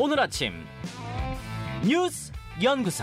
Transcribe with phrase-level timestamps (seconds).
[0.00, 0.52] 오늘 아침
[1.84, 2.30] 뉴스
[2.62, 3.02] 연구소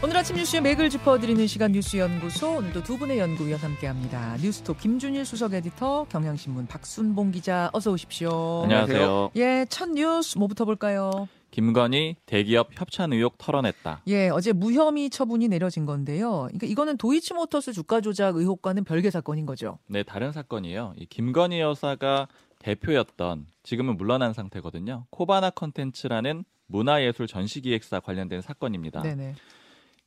[0.00, 4.36] 오늘 아침 뉴스의 맥을 짚어드리는 시간 뉴스 연구소 오늘도 두 분의 연구위원 함께합니다.
[4.36, 8.62] 뉴스톱 김준일 수석 에디터, 경향신문 박순봉 기자 어서 오십시오.
[8.62, 9.32] 안녕하세요.
[9.36, 11.28] 예, 첫 뉴스 뭐부터 볼까요?
[11.50, 14.02] 김건희 대기업 협찬 의혹 털어냈다.
[14.06, 16.42] 예, 어제 무혐의 처분이 내려진 건데요.
[16.44, 19.78] 그러니까 이거는 도이치모터스 주가 조작 의혹과는 별개 사건인 거죠.
[19.88, 20.94] 네, 다른 사건이에요.
[20.96, 22.28] 이 김건희 여사가
[22.60, 25.06] 대표였던 지금은 물러난 상태거든요.
[25.10, 29.02] 코바나 컨텐츠라는 문화예술 전시기획사 관련된 사건입니다.
[29.02, 29.34] 네네.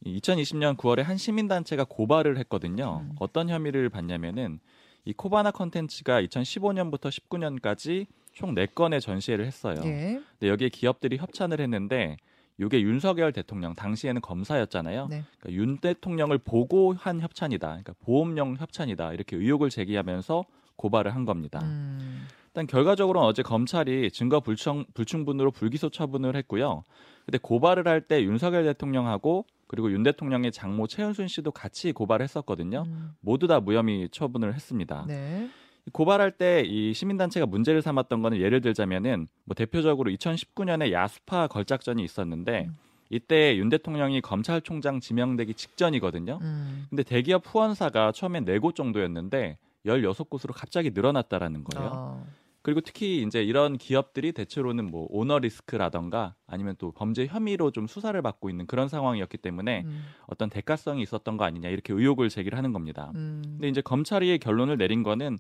[0.06, 3.02] 2020년 9월에 한 시민단체가 고발을 했거든요.
[3.04, 3.16] 음.
[3.20, 4.60] 어떤 혐의를 받냐면은
[5.06, 9.76] 이 코바나 컨텐츠가 2015년부터 19년까지 총 4건의 전시회를 했어요.
[9.84, 10.22] 예.
[10.32, 12.18] 근데 여기에 기업들이 협찬을 했는데
[12.60, 15.08] 이게 윤석열 대통령 당시에는 검사였잖아요.
[15.10, 15.24] 네.
[15.40, 17.68] 그러니까 윤 대통령을 보고 한 협찬이다.
[17.68, 19.14] 그러니까 보험용 협찬이다.
[19.14, 21.60] 이렇게 의혹을 제기하면서 고발을 한 겁니다.
[21.64, 22.28] 음.
[22.54, 26.84] 일단 결과적으로는 어제 검찰이 증거 불충, 불충분으로 불기소 처분을 했고요.
[27.26, 32.84] 근데 고발을 할 때 윤석열 대통령하고 그리고 윤 대통령의 장모 최은순 씨도 같이 고발을 했었거든요.
[32.86, 33.16] 음.
[33.22, 35.06] 모두 다 무혐의 처분을 했습니다.
[35.08, 35.50] 네.
[35.94, 42.66] 고발할 때 이 시민단체가 문제를 삼았던 거는 예를 들자면은 뭐 대표적으로 2019년에 야수파 걸작전이 있었는데
[42.68, 42.78] 음.
[43.10, 46.38] 이때 윤 대통령이 검찰총장 지명되기 직전이거든요.
[46.42, 46.86] 음.
[46.90, 51.92] 근데 대기업 후원사가 처음엔 4곳 정도였는데 16곳으로 갑자기 늘어났다라는 거예요.
[51.94, 52.26] 어.
[52.64, 58.20] 그리고 특히 이제 이런 기업들이 대체로는 뭐 오너 리스크라던가 아니면 또 범죄 혐의로 좀 수사를
[58.22, 60.06] 받고 있는 그런 상황이었기 때문에 음.
[60.28, 63.12] 어떤 대가성이 있었던 거 아니냐 이렇게 의혹을 제기를 하는 겁니다.
[63.16, 63.42] 음.
[63.44, 65.38] 근데 이제 검찰이 결론을 내린 거는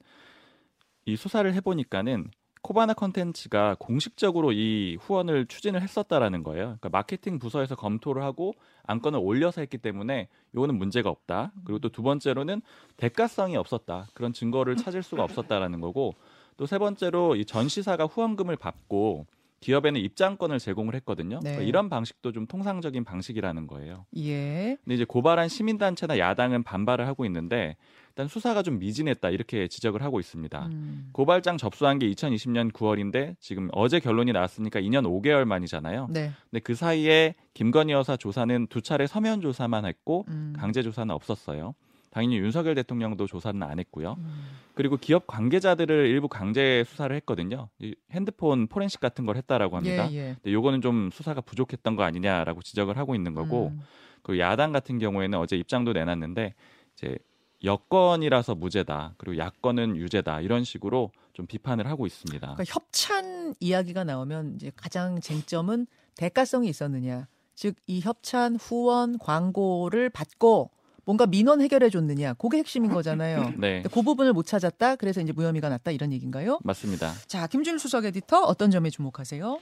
[1.06, 2.30] 이 수사를 해보니까는
[2.62, 6.78] 코바나 컨텐츠가 공식적으로 이 후원을 추진을 했었다라는 거예요.
[6.80, 11.52] 그러니까 마케팅 부서에서 검토를 하고 안건을 올려서 했기 때문에 이거는 문제가 없다.
[11.66, 12.62] 그리고 또 두 번째로는
[12.96, 14.08] 대가성이 없었다.
[14.14, 16.16] 그런 증거를 찾을 수가 없었다라는 거고
[16.58, 19.26] 또 세 번째로 이 전시사가 후원금을 받고
[19.59, 21.40] 기업에는 입장권을 제공을 했거든요.
[21.42, 21.52] 네.
[21.52, 24.06] 그러니까 이런 방식도 좀 통상적인 방식이라는 거예요.
[24.18, 24.78] 예.
[24.84, 27.78] 근데 이제 고발한 시민단체나 야당은 반발을 하고 있는데
[28.09, 30.66] 일단 수사가 좀 미진했다 이렇게 지적을 하고 있습니다.
[30.68, 31.09] 음.
[31.14, 36.08] 고발장 접수한 게 2020년 9월인데 지금 어제 결론이 나왔으니까 2년 5개월 만이잖아요.
[36.12, 36.31] 네.
[36.52, 40.53] 근데 그 사이에 김건희 여사 조사는 두 차례 서면 조사만 했고 음.
[40.58, 41.74] 강제 조사는 없었어요.
[42.13, 44.16] 당연히 윤석열 대통령도 조사는 안 했고요.
[44.19, 44.44] 음.
[44.75, 47.69] 그리고 기업 관계자들을 일부 강제 수사를 했거든요.
[47.79, 50.12] 이 핸드폰 포렌식 같은 걸 했다라고 합니다.
[50.12, 50.35] 예, 예.
[50.35, 53.81] 근데 요거는 좀 수사가 부족했던 거 아니냐라고 지적을 하고 있는 거고 음.
[54.22, 56.53] 그리고 야당 같은 경우에는 어제 입장도 내놨는데
[56.94, 57.18] 이제
[57.63, 59.16] 여건이라서 무죄다.
[59.18, 60.41] 그리고 야건은 유죄다.
[60.41, 62.40] 이런 식으로 좀 비판을 하고 있습니다.
[62.40, 67.28] 그러니까 협찬 이야기가 나오면 이제 가장 쟁점은 대가성이 있었느냐.
[67.56, 70.72] 즉 이 협찬 후원 광고를 받고
[71.06, 72.34] 뭔가 민원 해결해 줬느냐.
[72.36, 73.53] 그게 핵심인 거잖아요.
[73.59, 73.84] 네.
[73.91, 74.96] 그 부분을 못 찾았다.
[74.96, 76.59] 그래서 이제 무혐의가 났다 이런 얘기인가요?
[76.64, 77.14] 맞습니다.
[77.28, 79.59] 자, 김준 수석 에디터 어떤 점에 주목하세요?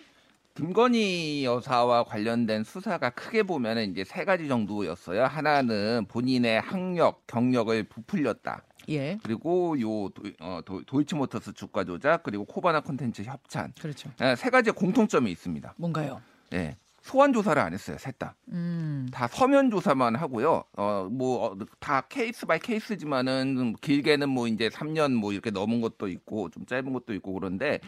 [0.54, 5.24] 김건희 여사와 관련된 수사가 크게 보면 이제 세 가지 정도였어요.
[5.24, 8.64] 하나는 본인의 학력, 경력을 부풀렸다.
[8.90, 9.18] 예.
[9.24, 14.10] 그리고 요 도, 어, 도, 도이치모터스 주가 조작 그리고 코바나 콘텐츠 협찬 그렇죠.
[14.22, 15.76] 예, 세 가지 공통점이 있습니다.
[15.78, 16.22] 뭔가요?
[16.54, 16.76] 예.
[17.02, 17.98] 소환 조사를 안 했어요.
[18.00, 18.36] 셋 다.
[18.50, 19.08] 음.
[19.12, 20.64] 다 서면 조사만 하고요.
[20.78, 26.08] 어, 뭐, 어, 다 case by case지만은 길게는 뭐 이제 3년 뭐 이렇게 넘은 것도
[26.08, 27.80] 있고 좀 짧은 것도 있고 그런데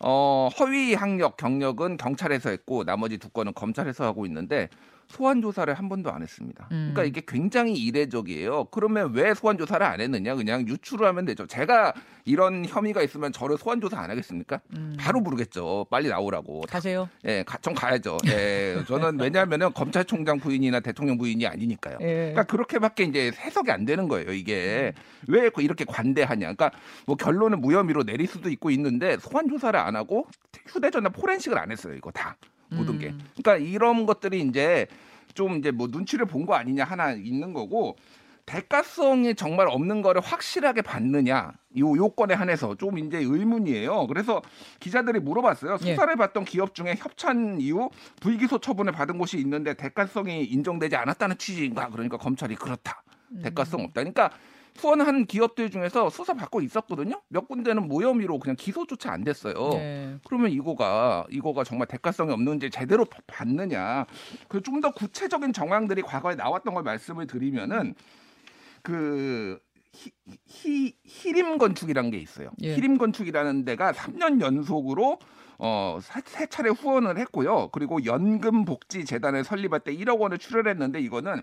[0.00, 4.68] 어, 허위 학력, 경력은 경찰에서 했고 나머지 두 건은 검찰에서 하고 있는데
[5.08, 6.68] 소환 조사를 한 번도 안 했습니다.
[6.72, 6.92] 음.
[6.92, 8.66] 그러니까 이게 굉장히 이례적이에요.
[8.66, 10.34] 그러면 왜 소환 조사를 안 했느냐?
[10.34, 11.46] 그냥 유추를 하면 되죠.
[11.46, 11.94] 제가
[12.24, 14.60] 이런 혐의가 있으면 저를 소환 조사 안 하겠습니까?
[14.76, 14.96] 음.
[14.98, 15.86] 바로 부르겠죠.
[15.90, 16.62] 빨리 나오라고.
[16.62, 17.08] 가세요.
[17.24, 18.18] 예, 가, 좀 가야죠.
[18.26, 21.98] 예, 저는 왜냐하면은 검찰총장 부인이나 대통령 부인이 아니니까요.
[22.00, 22.32] 예.
[22.32, 24.32] 그러니까 그렇게밖에 이제 해석이 안 되는 거예요.
[24.32, 24.92] 이게
[25.28, 26.52] 왜 이렇게 관대하냐?
[26.52, 26.72] 그러니까
[27.06, 30.26] 뭐 결론은 무혐의로 내릴 수도 있고 있는데 소환 조사를 안 하고
[30.66, 31.94] 휴대전화 포렌식을 안 했어요.
[31.94, 32.36] 이거 다
[32.70, 33.08] 모든 게.
[33.08, 33.20] 음.
[33.36, 34.86] 그러니까 이런 것들이 이제
[35.34, 37.96] 좀 이제 뭐 눈치를 본 거 아니냐 하나 있는 거고
[38.46, 44.06] 대가성이 정말 없는 거를 확실하게 받느냐 요 요건에 한해서 좀 이제 의문이에요.
[44.06, 44.40] 그래서
[44.78, 45.78] 기자들이 물어봤어요.
[45.82, 45.90] 예.
[45.90, 51.88] 수사를 받던 기업 중에 협찬 이후 불기소 처분을 받은 곳이 있는데 대가성이 인정되지 않았다는 취지인가?
[51.90, 53.02] 그러니까 검찰이 그렇다.
[53.42, 53.94] 대가성 없다.
[54.02, 54.30] 그러니까
[54.78, 57.20] 후원한 기업들 중에서 수사 받고 있었거든요.
[57.28, 59.54] 몇 군데는 무혐의로 그냥 기소조차 안 됐어요.
[59.72, 60.16] 네.
[60.26, 64.06] 그러면 이거가 이거가 정말 대가성이 없는지 제대로 바- 받느냐.
[64.48, 67.94] 그 좀 더 구체적인 정황들이 과거에 나왔던 걸 말씀을 드리면은
[68.82, 69.58] 그
[69.92, 70.10] 히,
[70.46, 72.50] 히, 히림 건축이라는 게 있어요.
[72.62, 72.74] 예.
[72.74, 75.18] 히림 건축이라는 데가 3년 연속으로
[75.58, 77.70] 어, 세, 세 차례 후원을 했고요.
[77.72, 81.40] 그리고 연금복지재단을 설립할 때 1억 원을 출연했는데 이거는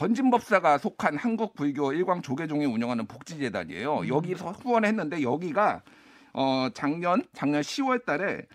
[0.00, 4.08] 건진법사가 속한 한국 불교 일광 조계종이 운영하는 복지재단이에요.
[4.08, 5.82] 여기서 후원했는데 여기가
[6.32, 8.46] 어, 작년 작년 10월 달에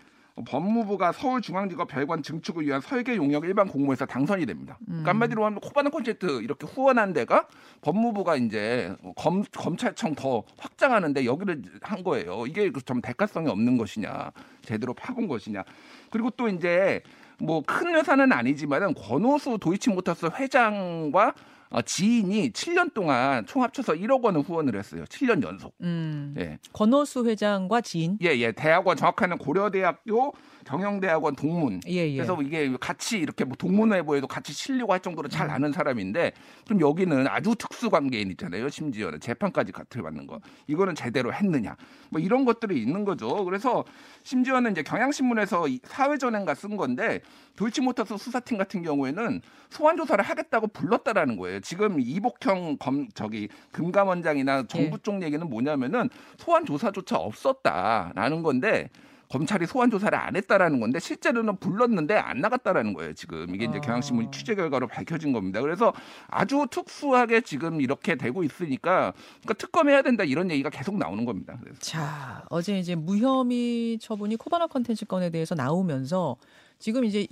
[0.44, 4.76] 법무부가 서울중앙지검 별관 증축을 위한 설계 용역 일반 공모에서 당선이 됩니다.
[4.84, 7.46] 그러니까 한마디로 하면 코바나 콘체트 이렇게 후원한 데가
[7.80, 12.44] 법무부가 이제 검, 검찰청 더 확장하는데 여기를 한 거예요.
[12.48, 14.32] 이게 그좀 대가성이 없는 것이냐,
[14.62, 15.62] 제대로 파본 것이냐.
[16.10, 17.02] 그리고 또 이제
[17.38, 21.34] 뭐 큰 회사는 아니지만은 권오수 도이치모터스 회장과
[21.68, 25.04] 어, 지인이 7년 동안 총 합쳐서 1억 원을 후원을 했어요.
[25.04, 25.74] 7년 연속.
[25.82, 26.32] 음.
[26.38, 26.58] 예.
[26.72, 28.18] 권오수 회장과 지인.
[28.22, 28.52] 예, 예.
[28.52, 30.32] 대학원 정확하는 고려대학교
[30.66, 31.80] 경영대학원 동문.
[31.88, 32.16] 예, 예.
[32.16, 36.32] 그래서 이게 같이 이렇게 뭐 동문회보에도 같이 실려고 할 정도로 잘 아는 사람인데
[36.66, 38.68] 그럼 여기는 아주 특수 관계인 있잖아요.
[38.68, 40.40] 심지어는 재판까지 같이 받는 거.
[40.66, 41.76] 이거는 제대로 했느냐.
[42.10, 43.44] 뭐 이런 것들이 있는 거죠.
[43.44, 43.84] 그래서
[44.24, 47.20] 심지어는 이제 경향신문에서 이 사회전행가 쓴 건데
[47.56, 49.40] 돌치모터스 수사팀 같은 경우에는
[49.70, 51.60] 소환 조사를 하겠다고 불렀다라는 거예요.
[51.60, 55.02] 지금 이복형 검 저기 금감원장이나 정부 예.
[55.02, 58.90] 쪽 얘기는 뭐냐면은 소환 조사조차 없었다라는 건데
[59.28, 63.12] 검찰이 소환 조사를 안 했다라는 건데 실제로는 불렀는데 안 나갔다라는 거예요.
[63.14, 63.80] 지금 이게 이제 아.
[63.80, 65.60] 경향신문 취재 결과로 밝혀진 겁니다.
[65.60, 65.92] 그래서
[66.28, 69.12] 아주 특수하게 지금 이렇게 되고 있으니까
[69.42, 71.58] 그러니까 특검해야 된다 이런 얘기가 계속 나오는 겁니다.
[71.60, 71.78] 그래서.
[71.80, 76.36] 자, 어제 이제 무혐의 처분이 코바나 컨텐츠 건에 대해서 나오면서
[76.78, 77.26] 지금 이제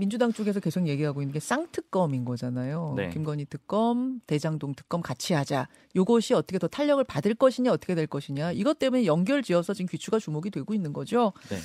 [0.00, 2.94] 민주당 쪽에서 계속 얘기하고 있는 게 쌍특검인 거잖아요.
[2.96, 3.10] 네.
[3.10, 5.68] 김건희 특검, 대장동 특검 같이 하자.
[5.94, 8.52] 요것이 어떻게 더 탄력을 받을 것이냐, 어떻게 될 것이냐.
[8.52, 11.32] 이것 때문에 연결지어서 지금 귀추가 주목이 되고 있는 거죠.
[11.50, 11.58] 네.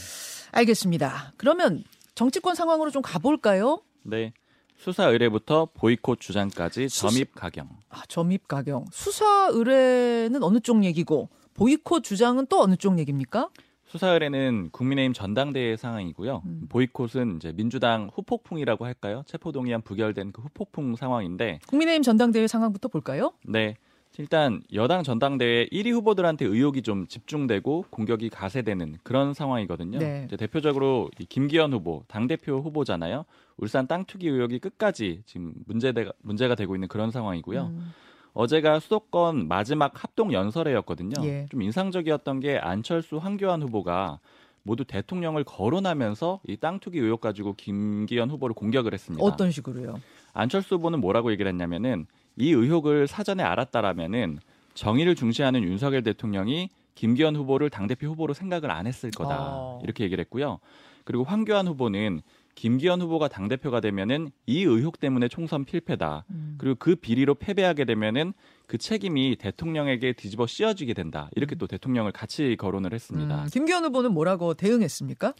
[0.51, 1.33] 알겠습니다.
[1.37, 1.83] 그러면
[2.13, 3.81] 정치권 상황으로 좀 가볼까요?
[4.03, 4.33] 네.
[4.77, 7.69] 수사 의뢰부터 보이콧 주장까지 수사- 점입 가경.
[7.89, 8.85] 아, 점입 가경.
[8.91, 13.49] 수사 의뢰는 어느 쪽 얘기고 보이콧 주장은 또 어느 쪽 얘기입니까?
[13.85, 16.41] 수사 의뢰는 국민의힘 전당대회 상황이고요.
[16.45, 16.65] 음.
[16.69, 19.23] 보이콧은 이제 민주당 후폭풍이라고 할까요?
[19.27, 23.33] 체포동의안 부결된 그 후폭풍 상황인데, 국민의힘 전당대회 상황부터 볼까요?
[23.45, 23.75] 네.
[24.17, 29.99] 일단 여당 전당대회 1위 후보들한테 의혹이 좀 집중되고 공격이 가세되는 그런 상황이거든요.
[29.99, 30.23] 네.
[30.25, 33.25] 이제 대표적으로 이 김기현 후보 당 대표 후보잖아요.
[33.57, 37.63] 울산 땅 투기 의혹이 끝까지 지금 문제가 문제가 되고 있는 그런 상황이고요.
[37.63, 37.93] 음.
[38.39, 41.25] 어제가 수도권 마지막 합동 연설회였거든요.
[41.25, 41.45] 예.
[41.49, 44.19] 좀 인상적이었던 게 안철수, 황교안 후보가
[44.63, 49.23] 모두 대통령을 거론하면서 이 땅 투기 의혹 가지고 김기현 후보를 공격을 했습니다.
[49.23, 49.95] 어떤 식으로요?
[50.33, 54.39] 안철수 후보는 뭐라고 얘기를 했냐면은 이 의혹을 사전에 알았다라면은
[54.73, 59.37] 정의를 중시하는 윤석열 대통령이 김기현 후보를 당대표 후보로 생각을 안 했을 거다.
[59.39, 59.79] 어.
[59.83, 60.59] 이렇게 얘기를 했고요.
[61.05, 62.21] 그리고 황교안 후보는
[62.55, 66.25] 김기현 후보가 당대표가 되면은 이 의혹 때문에 총선 필패다.
[66.55, 66.57] 음.
[66.57, 68.33] 그리고 그 비리로 패배하게 되면은
[68.67, 71.29] 그 책임이 대통령에게 뒤집어 씌워지게 된다.
[71.35, 73.43] 이렇게 또 대통령을 같이 거론을 했습니다.
[73.43, 75.33] 음, 김기현 후보는 뭐라고 대응했습니까?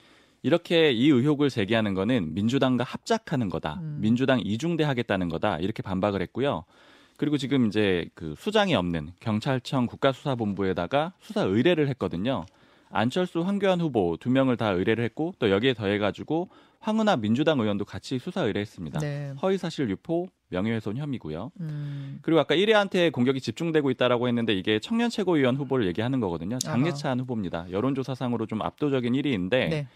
[0.44, 3.80] 이렇게 이 의혹을 제기하는 거는 민주당과 합작하는 거다.
[3.82, 3.98] 음.
[4.00, 5.58] 민주당 이중대 하겠다는 거다.
[5.58, 6.66] 이렇게 반박을 했고요.
[7.18, 12.46] 그리고 지금 이제 그 수장이 없는 경찰청 국가수사본부에다가 수사 의뢰를 했거든요.
[12.92, 16.50] 안철수, 황교안 후보 두 명을 다 의뢰를 했고 또 여기에 더해가지고
[16.86, 19.00] 황운하 민주당 의원도 같이 수사 의뢰했습니다.
[19.00, 19.34] 네.
[19.42, 21.52] 허위 사실 유포, 명예훼손 혐의고요.
[21.60, 22.20] 음.
[22.22, 26.60] 그리고 아까 1위한테 공격이 집중되고 있다라고 했는데 이게 청년 최고위원 후보를 얘기하는 거거든요.
[26.60, 27.66] 장예찬 후보입니다.
[27.72, 29.88] 여론조사상으로 좀 압도적인 1위인데 네.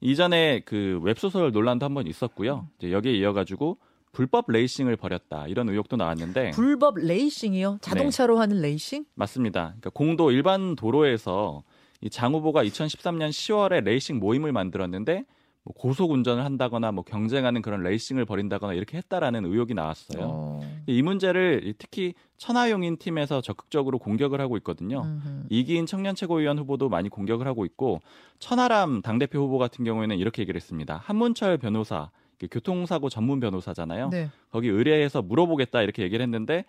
[0.00, 2.66] 이전에 그 웹소설 논란도 한번 있었고요.
[2.78, 3.76] 이제 여기에 이어가지고
[4.12, 7.78] 불법 레이싱을 벌였다 이런 의혹도 나왔는데 불법 레이싱이요?
[7.82, 9.04] 자동차로 하는 레이싱?
[9.14, 9.66] 맞습니다.
[9.68, 11.62] 그러니까 공도 일반 도로에서
[12.00, 15.24] 이 장 후보가 2013년 10월에 레이싱 모임을 만들었는데
[15.64, 20.20] 뭐 고속 운전을 한다거나 뭐 경쟁하는 그런 레이싱을 벌인다거나 이렇게 했다라는 의혹이 나왔어요.
[20.22, 20.60] 어.
[20.86, 25.02] 이 문제를 특히 천하용인 팀에서 적극적으로 공격을 하고 있거든요.
[25.02, 25.46] 음흠.
[25.50, 28.00] 이기인 청년 최고위원 후보도 많이 공격을 하고 있고
[28.40, 31.00] 천하람 당대표 후보 같은 경우에는 이렇게 얘기를 했습니다.
[31.04, 32.10] 한문철 변호사
[32.50, 34.08] 교통사고 전문 변호사잖아요.
[34.10, 34.28] 네.
[34.50, 36.64] 거기 의뢰해서 물어보겠다 이렇게 얘기를 했는데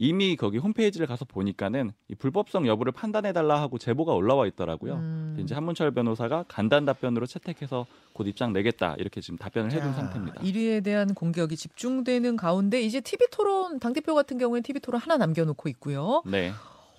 [0.00, 4.94] 이미 거기 홈페이지를 가서 보니까는 이 불법성 여부를 판단해 달라 하고 제보가 올라와 있더라고요.
[4.94, 5.36] 음.
[5.40, 10.40] 이제 한문철 변호사가 간단 답변으로 채택해서 곧 입장 내겠다 이렇게 지금 답변을 해둔 자, 상태입니다.
[10.40, 15.16] 1위에 대한 공격이 집중되는 가운데 이제 TV 토론 당 대표 같은 경우에 TV 토론 하나
[15.16, 16.22] 남겨놓고 있고요.
[16.24, 16.52] 네,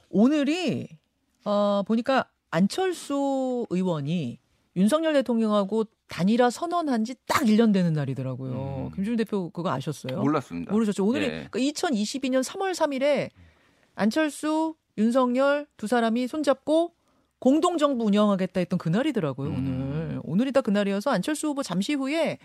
[0.10, 0.90] 오늘이
[1.46, 4.40] 어, 보니까 안철수 의원이
[4.76, 8.90] 윤석열 대통령하고 단일화 선언한 지 딱 1년 되는 날이더라고요.
[8.92, 8.96] 음.
[8.96, 10.20] 김준일 대표 그거 아셨어요?
[10.20, 10.72] 몰랐습니다.
[10.72, 11.06] 모르셨죠?
[11.06, 11.48] 오늘이 예.
[11.50, 13.30] 그러니까 2022년 3월 3일에
[13.96, 16.94] 안철수, 윤석열 두 사람이 손잡고
[17.40, 19.56] 공동정부 운영하겠다 했던 그날이더라고요, 음.
[19.56, 20.20] 오늘.
[20.24, 22.38] 오늘이 다 그날이어서 안철수 후보 잠시 후에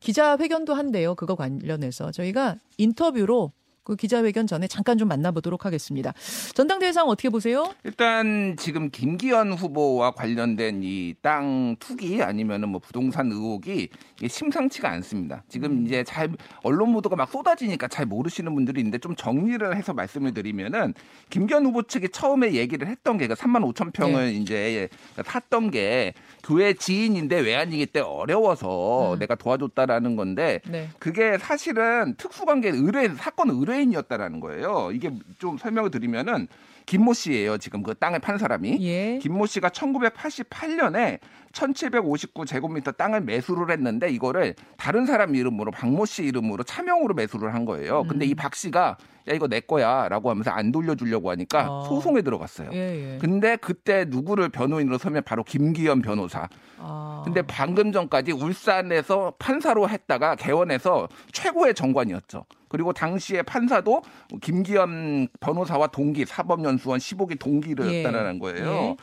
[0.00, 1.14] 기자회견도 한대요.
[1.14, 2.10] 그거 관련해서.
[2.12, 3.52] 저희가 인터뷰로
[3.86, 6.12] 그 기자회견 전에 잠깐 좀 만나보도록 하겠습니다.
[6.54, 7.72] 전당대회 상황 어떻게 보세요?
[7.84, 13.88] 일단 지금 김기현 후보와 관련된 이 땅 투기 아니면은 뭐 부동산 의혹이
[14.26, 15.44] 심상치가 않습니다.
[15.48, 16.30] 지금 이제 잘
[16.62, 20.94] 언론 보도가 막 쏟아지니까 잘 모르시는 분들이 있는데 좀 정리를 해서 말씀을 드리면은
[21.30, 24.88] 김기현 후보 측이 처음에 얘기를 했던 게 3만 5천 평을 이제
[25.24, 26.12] 샀던 게
[26.44, 29.18] 교회 지인인데 외환위기 때 어려워서 음.
[29.18, 30.88] 내가 도와줬다라는 건데 네.
[30.98, 34.90] 그게 사실은 특수관계 의뢰 사건 의뢰 인이었다라는 거예요.
[34.92, 36.48] 이게 좀 설명을 드리면은
[36.86, 37.58] 김모 씨예요.
[37.58, 38.78] 지금 그 땅을 판 사람이.
[38.80, 39.18] 예.
[39.18, 41.18] 김모 씨가 1988년에
[41.52, 48.04] 1759제곱미터 땅을 매수를 했는데 이거를 다른 사람 이름으로 박모 씨 이름으로 차명으로 매수를 한 거예요.
[48.04, 48.30] 근데 음.
[48.30, 48.96] 이박 씨가
[49.28, 51.84] 야 이거 내 거야라고 하면서 안 돌려주려고 하니까 어.
[51.84, 52.70] 소송에 들어갔어요.
[52.72, 53.18] 예, 예.
[53.18, 56.48] 근데 그때 누구를 변호인으로 서면 바로 김기현 변호사.
[56.78, 57.22] 아.
[57.24, 62.44] 근데 방금 전까지 울산에서 판사로 했다가 개원해서 최고의 정관이었죠.
[62.68, 64.02] 그리고 당시에 판사도
[64.40, 68.66] 김기현 변호사와 동기 사법연수원 15기 동기였다는 거예요.
[68.66, 68.96] 예.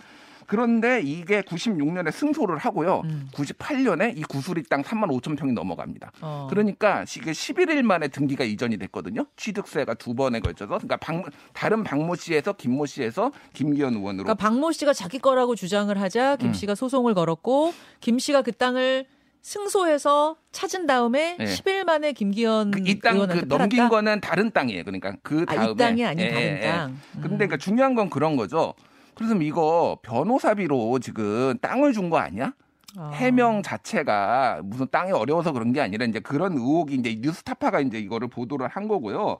[0.47, 3.01] 그런데 이게 96년에 승소를 하고요.
[3.05, 3.27] 음.
[3.33, 6.11] 98년에 이 구수리 땅 3만 5천 평이 넘어갑니다.
[6.21, 6.47] 어.
[6.49, 9.25] 그러니까 이게 11일 만에 등기가 이전이 됐거든요.
[9.37, 10.77] 취득세가 두 번에 걸쳐서.
[10.77, 15.99] 그러니까 박, 다른 박모 씨에서 김모 씨에서 김기현 의원으로 그러니까 박모 씨가 자기 거라고 주장을
[15.99, 16.53] 하자 김 음.
[16.53, 19.05] 씨가 소송을 걸었고 김 씨가 그 땅을
[19.43, 21.45] 승소해서 찾은 다음에 네.
[21.45, 23.89] 10일 만에 김기현 그 이땅 의원한테 그 넘긴 팔았다?
[23.89, 24.83] 거는 다른 땅이에요.
[24.85, 26.71] 그러니까 그 아, 다음에 이 땅이 아닌 예, 다른 예, 예.
[26.71, 26.89] 땅.
[26.91, 27.01] 음.
[27.21, 28.73] 근데 그러니까 중요한 건 그런 거죠.
[29.15, 32.53] 그래서 이거 변호사비로 지금 땅을 준 거 아니야?
[32.97, 33.09] 아.
[33.15, 38.29] 해명 자체가 무슨 땅이 어려워서 그런 게 아니라 이제 그런 의혹이 이제 뉴스타파가 이제 이거를
[38.29, 39.37] 보도를 한 거고요.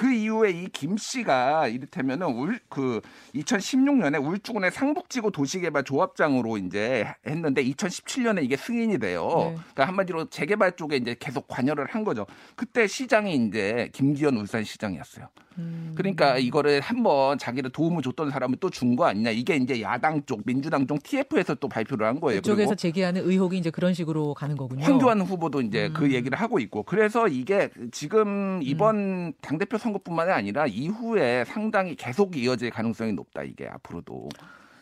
[0.00, 3.00] 그 이후에 이 김 씨가 이를테면은 울 그
[3.34, 9.26] 2016년에 울주군의 상북지구 도시개발 조합장으로 이제 했는데 2017년에 이게 승인이 돼요.
[9.28, 9.54] 네.
[9.56, 12.26] 그러니까 한마디로 재개발 쪽에 이제 계속 관여를 한 거죠.
[12.56, 15.28] 그때 시장이 이제 김기현 울산시장이었어요.
[15.58, 15.92] 음.
[15.96, 19.30] 그러니까 이거를 한번 자기를 도움을 줬던 사람을 또준 거 아니냐.
[19.30, 22.40] 이게 이제 야당 쪽, 민주당 쪽 TF에서 또 발표를 한 거예요.
[22.40, 24.84] 그쪽에서 제기하는 의혹이 이제 그런 식으로 가는 거군요.
[24.84, 25.92] 황교안 후보도 이제 음.
[25.92, 32.36] 그 얘기를 하고 있고 그래서 이게 지금 이번 당대표 선 거뿐만이 아니라 이후에 상당히 계속
[32.36, 34.28] 이어질 가능성이 높다 이게 앞으로도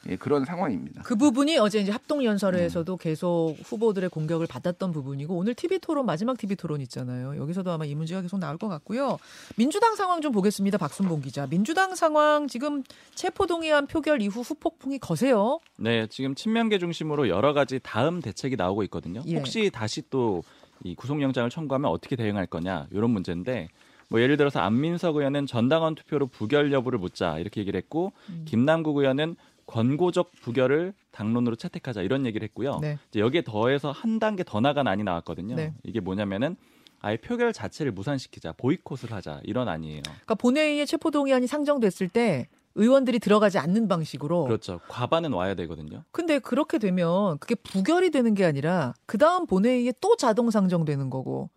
[0.08, 1.02] 예, 그런 상황입니다.
[1.02, 2.24] 그 부분이 어제 이제 합동 음.
[2.24, 7.36] 연설에서도 계속 후보들의 공격을 받았던 부분이고 오늘 TV 토론 마지막 TV 토론 있잖아요.
[7.36, 9.18] 여기서도 아마 이 문제가 계속 나올 것 같고요.
[9.56, 10.78] 민주당 상황 좀 보겠습니다.
[10.78, 11.46] 박순봉 기자.
[11.46, 12.84] 민주당 상황 지금
[13.14, 15.58] 체포 동의안 표결 이후 후폭풍이 거세요.
[15.76, 19.22] 네, 지금 친명계 중심으로 여러 가지 다음 대책이 나오고 있거든요.
[19.26, 19.36] 예.
[19.36, 20.42] 혹시 다시 또
[20.84, 23.68] 이 구속영장을 청구하면 어떻게 대응할 거냐 이런 문제인데
[24.08, 28.44] 뭐 예를 들어서 안민석 의원은 전당원 투표로 부결 여부를 묻자 이렇게 얘기를 했고 음.
[28.46, 29.36] 김남국 의원은
[29.66, 32.78] 권고적 부결을 당론으로 채택하자 이런 얘기를 했고요.
[32.80, 32.98] 네.
[33.10, 35.56] 이제 여기에 더해서 한 단계 더 나간 안이 나왔거든요.
[35.56, 35.74] 네.
[35.82, 36.56] 이게 뭐냐면은
[37.00, 40.02] 아예 표결 자체를 무산시키자, 보이콧을 하자 이런 안이에요.
[40.02, 44.80] 그러니까 본회의에 체포 동의안이 상정됐을 때 의원들이 들어가지 않는 방식으로 그렇죠.
[44.88, 46.04] 과반은 와야 되거든요.
[46.12, 51.50] 근데 그렇게 되면 그게 부결이 되는 게 아니라 그 다음 본회의에 또 자동 상정되는 거고.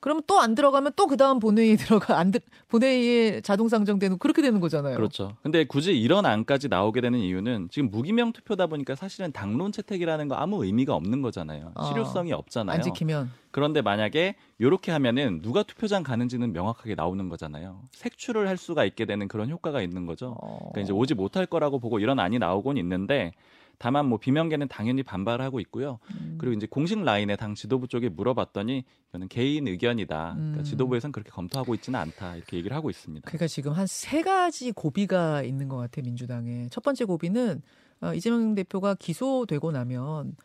[0.00, 4.60] 그러면 또안 들어가면 또 그 다음 본회의에 들어가 안 들, 본회의에 자동 상정되는 그렇게 되는
[4.60, 4.94] 거잖아요.
[4.96, 5.36] 그렇죠.
[5.42, 10.34] 근데 굳이 이런 안까지 나오게 되는 이유는 지금 무기명 투표다 보니까 사실은 당론 채택이라는 거
[10.34, 11.72] 아무 의미가 없는 거잖아요.
[11.74, 12.74] 아, 실효성이 없잖아요.
[12.74, 17.80] 안 지키면 그런데 만약에 이렇게 하면은 누가 투표장 가는지는 명확하게 나오는 거잖아요.
[17.92, 20.36] 색출을 할 수가 있게 되는 그런 효과가 있는 거죠.
[20.42, 20.58] 어.
[20.72, 23.32] 그러니까 이제 오지 못할 거라고 보고 이런 안이 나오곤 있는데
[23.78, 25.98] 다만 뭐 비명계는 당연히 반발하고 있고요.
[26.10, 26.36] 음.
[26.38, 30.34] 그리고 이제 공식 라인에 당 지도부 쪽에 물어봤더니 이거는 개인 의견이다.
[30.36, 30.64] 그러니까 음.
[30.64, 32.36] 지도부에서는 그렇게 검토하고 있지는 않다.
[32.36, 33.24] 이렇게 얘기를 하고 있습니다.
[33.26, 36.68] 그러니까 지금 한 세 가지 고비가 있는 것 같아 민주당에.
[36.70, 37.62] 첫 번째 고비는
[38.00, 40.36] 어, 이재명 대표가 기소되고 나면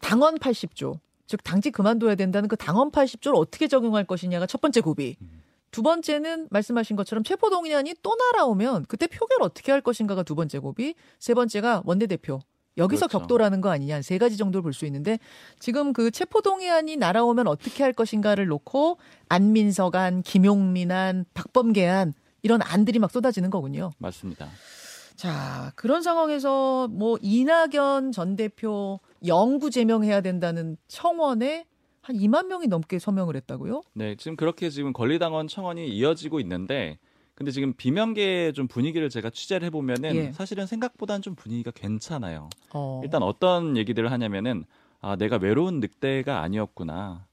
[0.00, 5.16] 당원 80조, 즉 당직 그만둬야 된다는 그 당원 80조를 어떻게 적용할 것이냐가 첫 번째 고비.
[5.70, 10.94] 두 번째는 말씀하신 것처럼 체포동의안이 또 날아오면 그때 표결 어떻게 할 것인가가 두 번째 고비.
[11.20, 12.40] 세 번째가 원내대표.
[12.80, 13.18] 여기서 그렇죠.
[13.18, 15.18] 격돌하는 거 아니냐 한세 가지 정도를 볼 수 있는데
[15.58, 23.50] 지금 그 체포동의안이 날아오면 어떻게 할 것인가를 놓고 안민석안, 김용민안, 박범계안 이런 안들이 막 쏟아지는
[23.50, 23.92] 거군요.
[23.98, 24.48] 맞습니다.
[25.16, 31.66] 자 그런 상황에서 뭐 이낙연 전 대표 영구 제명해야 된다는 청원에
[32.00, 33.82] 한 2만 명이 넘게 서명을 했다고요?
[33.92, 36.98] 네, 지금 그렇게 지금 권리당원 청원이 이어지고 있는데
[37.40, 40.32] 근데 지금 비명계의 좀 분위기를 제가 취재를 해보면은 예.
[40.32, 42.50] 사실은 생각보다는 좀 분위기가 괜찮아요.
[42.74, 43.00] 어.
[43.02, 44.66] 일단 어떤 얘기들을 하냐면은
[45.00, 47.24] 아 내가 외로운 늑대가 아니었구나.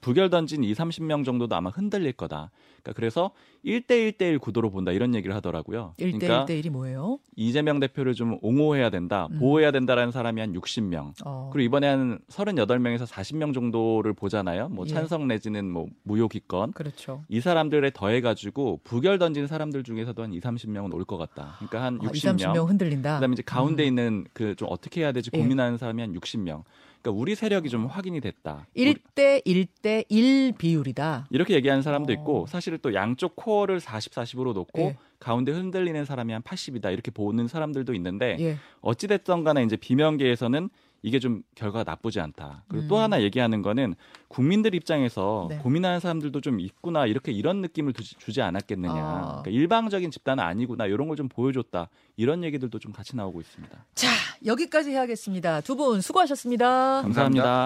[0.00, 2.50] 부결 던진 2, 30명 정도도 아마 흔들릴 거다.
[2.82, 3.30] 그러니까 그래서
[3.64, 5.94] 1대 1 대1 구도로 본다 이런 얘기를 하더라고요.
[5.98, 7.18] 1대 그러니까 1대 1이 뭐예요?
[7.34, 9.38] 이재명 대표를 좀 옹호해야 된다, 음.
[9.40, 11.12] 보호해야 된다라는 사람이 한 60명.
[11.24, 11.50] 어.
[11.52, 14.68] 그리고 이번에 한 38명에서 40명 정도를 보잖아요.
[14.68, 14.90] 뭐 예.
[14.90, 16.72] 찬성 내지는 뭐 무효 기권.
[16.72, 17.24] 그렇죠.
[17.28, 21.56] 이 사람들에 더해 가지고 부결 던진 사람들 중에서도 한 2, 30명은 올 것 같다.
[21.58, 22.36] 그러니까 한 아, 2, 60명.
[22.54, 23.14] 30명 흔들린다.
[23.16, 23.88] 그다음에 이제 가운데 음.
[23.88, 25.38] 있는 그 좀 어떻게 해야 될지 예.
[25.38, 26.62] 고민하는 사람이 한 60명.
[27.06, 28.66] 그러니까 우리 세력이 좀 확인이 됐다.
[28.76, 31.28] 우리- 1대 1대 1 비율이다.
[31.30, 32.14] 이렇게 얘기하는 사람도 어.
[32.14, 34.96] 있고 사실은 또 양쪽 코어를 40, 40으로 놓고 예.
[35.20, 38.56] 가운데 흔들리는 사람이 한 80이다 이렇게 보는 사람들도 있는데 예.
[38.80, 40.68] 어찌 됐든 간에 이제 비명계에서는
[41.06, 42.64] 이게 좀 결과가 나쁘지 않다.
[42.66, 43.00] 그리고 또 음.
[43.02, 43.94] 하나 얘기하는 거는
[44.26, 45.58] 국민들 입장에서 네.
[45.58, 48.92] 고민하는 사람들도 좀 있구나 이렇게 이런 느낌을 두지, 주지 않았겠느냐.
[48.92, 49.40] 아.
[49.42, 51.88] 그러니까 일방적인 집단은 아니구나 이런 걸 좀 보여줬다.
[52.16, 53.86] 이런 얘기들도 좀 같이 나오고 있습니다.
[53.94, 54.08] 자,
[54.44, 55.60] 여기까지 해야겠습니다.
[55.60, 57.02] 두 분 수고하셨습니다.
[57.02, 57.64] 감사합니다.